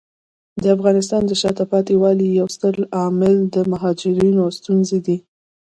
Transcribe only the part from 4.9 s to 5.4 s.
دي.